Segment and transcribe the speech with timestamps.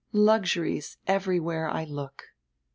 [0.17, 2.23] Luxuries, everywhere I look."